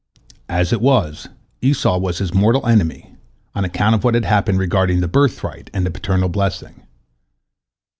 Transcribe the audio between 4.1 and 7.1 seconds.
had happened regarding the birthright and the paternal blessing.